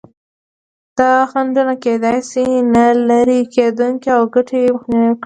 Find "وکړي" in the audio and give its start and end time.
5.11-5.19